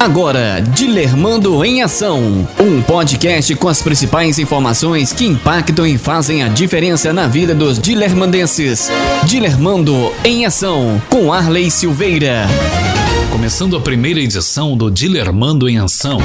[0.00, 2.48] Agora, Dilermando em Ação.
[2.58, 7.78] Um podcast com as principais informações que impactam e fazem a diferença na vida dos
[7.78, 8.90] dilermandenses.
[9.26, 12.46] Dilermando em Ação, com Arley Silveira.
[13.30, 16.18] Começando a primeira edição do Dilermando em Ação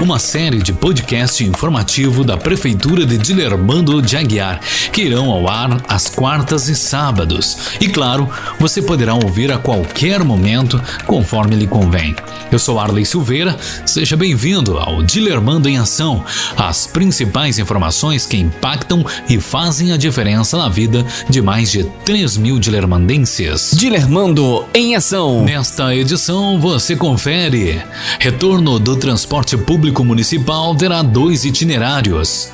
[0.00, 4.58] uma série de podcast informativo da Prefeitura de Dilermando de Aguiar,
[4.90, 7.76] que irão ao ar às quartas e sábados.
[7.80, 8.28] E claro,
[8.58, 12.16] você poderá ouvir a qualquer momento, conforme lhe convém.
[12.50, 16.24] Eu sou Arley Silveira, seja bem-vindo ao Dilermando em Ação,
[16.56, 22.38] as principais informações que impactam e fazem a diferença na vida de mais de 3
[22.38, 23.72] mil dilermandenses.
[23.74, 25.44] Dilermando em Ação.
[25.44, 27.82] Nesta edição você confere
[28.18, 32.50] retorno do transporte público público municipal terá dois itinerários.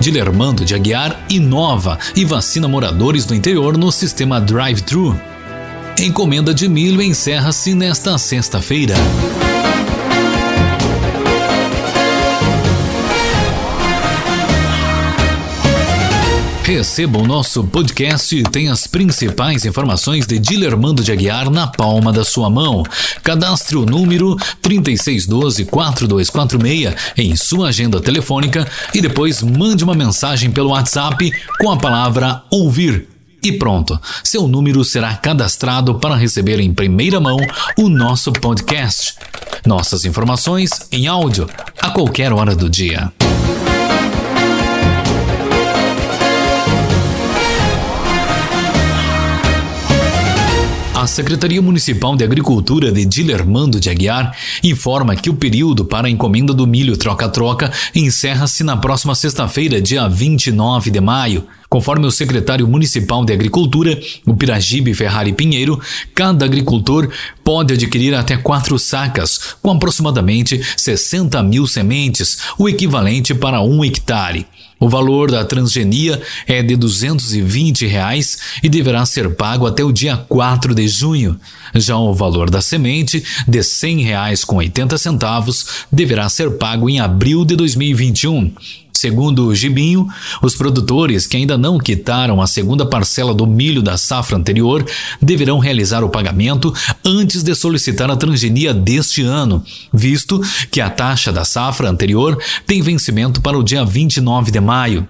[0.00, 5.18] Dilermando de Aguiar inova e vacina moradores do interior no sistema drive-thru.
[5.98, 8.94] Encomenda de milho encerra-se nesta sexta-feira.
[16.70, 22.12] Receba o nosso podcast e tem as principais informações de Dilermando de Aguiar na palma
[22.12, 22.84] da sua mão.
[23.24, 31.32] Cadastre o número 3612-4246 em sua agenda telefônica e depois mande uma mensagem pelo WhatsApp
[31.58, 33.08] com a palavra ouvir.
[33.42, 37.38] E pronto, seu número será cadastrado para receber em primeira mão
[37.76, 39.16] o nosso podcast.
[39.66, 43.12] Nossas informações em áudio a qualquer hora do dia.
[51.00, 56.10] A Secretaria Municipal de Agricultura de Dilermando de Aguiar informa que o período para a
[56.10, 61.46] encomenda do milho troca-troca encerra-se na próxima sexta-feira, dia 29 de maio.
[61.70, 65.80] Conforme o secretário municipal de Agricultura, o Piragibe Ferrari Pinheiro,
[66.14, 67.10] cada agricultor
[67.42, 74.46] pode adquirir até quatro sacas, com aproximadamente 60 mil sementes, o equivalente para um hectare.
[74.80, 80.16] O valor da transgenia é de 220 reais e deverá ser pago até o dia
[80.16, 81.38] 4 de junho.
[81.74, 86.98] Já o valor da semente, de 100 reais com 80 centavos, deverá ser pago em
[86.98, 88.54] abril de 2021.
[89.00, 90.06] Segundo o Gibinho,
[90.42, 94.84] os produtores que ainda não quitaram a segunda parcela do milho da safra anterior
[95.22, 96.70] deverão realizar o pagamento
[97.02, 100.38] antes de solicitar a transgenia deste ano, visto
[100.70, 105.08] que a taxa da safra anterior tem vencimento para o dia 29 de maio.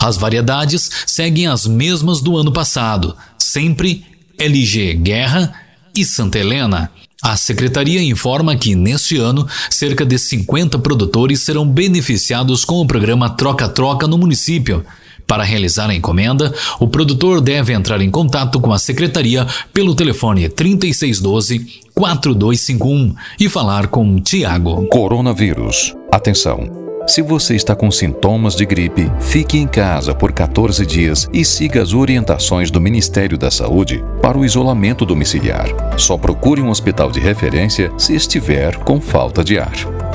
[0.00, 4.06] As variedades seguem as mesmas do ano passado, sempre
[4.38, 5.52] LG Guerra
[5.94, 6.90] e Santa Helena.
[7.22, 13.28] A secretaria informa que, neste ano, cerca de 50 produtores serão beneficiados com o programa
[13.28, 14.84] Troca-Troca no município.
[15.26, 20.48] Para realizar a encomenda, o produtor deve entrar em contato com a secretaria pelo telefone
[20.48, 24.86] 3612 4251 e falar com Tiago.
[24.88, 25.94] Coronavírus.
[26.10, 26.87] Atenção!
[27.08, 31.80] Se você está com sintomas de gripe, fique em casa por 14 dias e siga
[31.80, 35.68] as orientações do Ministério da Saúde para o isolamento domiciliar.
[35.96, 39.72] Só procure um hospital de referência se estiver com falta de ar.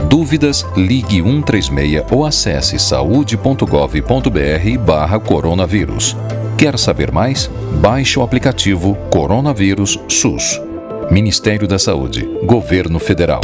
[0.07, 0.63] Dúvidas?
[0.77, 6.15] Ligue 136 ou acesse saude.gov.br/barra coronavírus.
[6.55, 7.49] Quer saber mais?
[7.81, 10.61] Baixe o aplicativo Coronavírus SUS.
[11.09, 13.41] Ministério da Saúde, Governo Federal.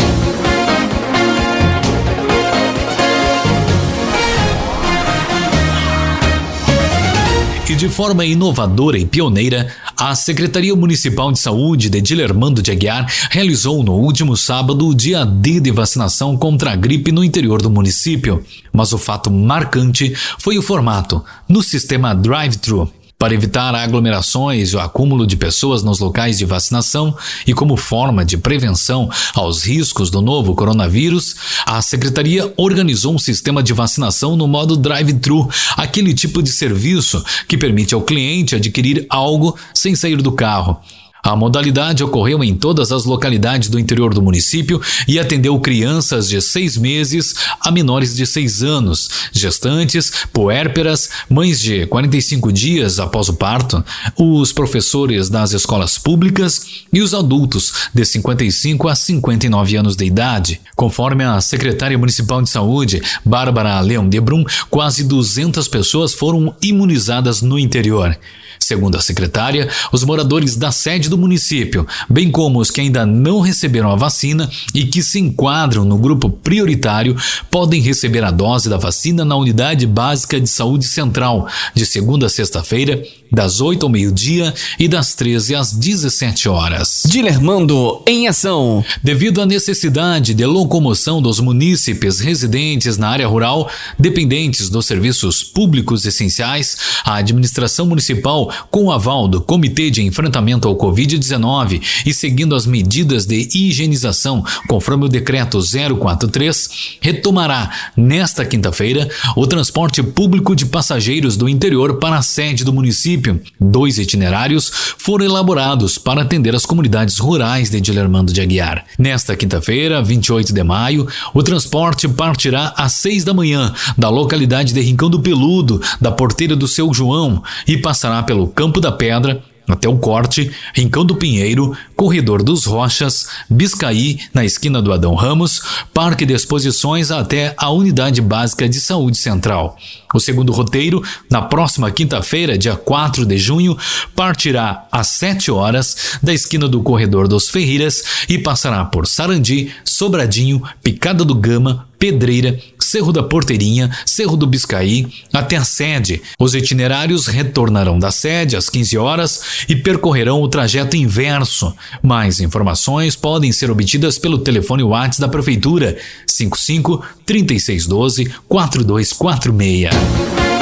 [7.79, 13.81] De forma inovadora e pioneira, a Secretaria Municipal de Saúde de Dilermando de Aguiar realizou
[13.81, 18.43] no último sábado o dia D de vacinação contra a gripe no interior do município.
[18.73, 22.91] Mas o fato marcante foi o formato, no sistema drive-thru.
[23.19, 27.13] Para evitar aglomerações e o acúmulo de pessoas nos locais de vacinação
[27.45, 31.35] e como forma de prevenção aos riscos do novo coronavírus,
[31.65, 37.57] a Secretaria organizou um sistema de vacinação no modo drive-thru, aquele tipo de serviço que
[37.57, 40.79] permite ao cliente adquirir algo sem sair do carro.
[41.21, 46.41] A modalidade ocorreu em todas as localidades do interior do município e atendeu crianças de
[46.41, 53.33] seis meses a menores de seis anos, gestantes, puérperas, mães de 45 dias após o
[53.33, 53.83] parto,
[54.17, 60.61] os professores das escolas públicas e os adultos de 55 a 59 anos de idade.
[60.75, 67.41] Conforme a secretária municipal de saúde, Bárbara Leão de Brum, quase 200 pessoas foram imunizadas
[67.41, 68.17] no interior.
[68.59, 73.41] Segundo a secretária, os moradores da sede do município, bem como os que ainda não
[73.41, 77.17] receberam a vacina e que se enquadram no grupo prioritário,
[77.49, 82.29] podem receber a dose da vacina na Unidade Básica de Saúde Central, de segunda a
[82.29, 87.03] sexta-feira, das 8 ao meio-dia e das 13 às 17 horas.
[87.05, 88.83] Dilermando em ação.
[89.03, 96.05] Devido à necessidade de locomoção dos munícipes residentes na área rural, dependentes dos serviços públicos
[96.05, 102.55] essenciais, a administração municipal, com o aval do Comitê de Enfrentamento ao Covid-19 e seguindo
[102.55, 110.65] as medidas de higienização conforme o decreto 043, retomará nesta quinta-feira o transporte público de
[110.65, 112.73] passageiros do interior para a sede do
[113.19, 113.41] município.
[113.59, 118.85] Dois itinerários foram elaborados para atender as comunidades rurais de Dilermando de Aguiar.
[118.97, 124.81] Nesta quinta-feira, 28 de maio, o transporte partirá às 6 da manhã da localidade de
[124.81, 129.87] Rincão do Peludo, da porteira do Seu João, e passará pelo Campo da Pedra, até
[129.87, 135.61] o corte, Rincão do Pinheiro, Corredor dos Rochas, Biscaí, na esquina do Adão Ramos,
[135.93, 139.77] Parque de Exposições até a Unidade Básica de Saúde Central.
[140.13, 143.77] O segundo roteiro, na próxima quinta-feira, dia 4 de junho,
[144.15, 150.63] partirá às 7 horas da esquina do Corredor dos Ferreiras e passará por Sarandi, Sobradinho,
[150.81, 152.57] Picada do Gama, Pedreira,
[152.89, 156.23] Cerro da Porteirinha, Cerro do Biscaí, até a sede.
[156.39, 161.71] Os itinerários retornarão da sede às 15 horas e percorrerão o trajeto inverso.
[162.01, 170.58] Mais informações podem ser obtidas pelo telefone WhatsApp da Prefeitura 55 3612 4246.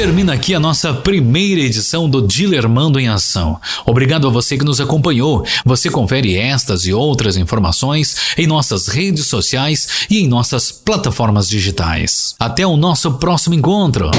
[0.00, 3.60] Termina aqui a nossa primeira edição do Dilermando em Ação.
[3.84, 5.44] Obrigado a você que nos acompanhou.
[5.62, 12.34] Você confere estas e outras informações em nossas redes sociais e em nossas plataformas digitais.
[12.40, 14.10] Até o nosso próximo encontro.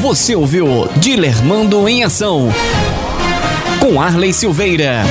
[0.00, 2.48] Você ouviu Dilermando em Ação
[3.80, 5.02] com Arley Silveira.